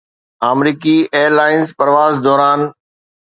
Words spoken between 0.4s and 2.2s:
آمريڪي airlines پرواز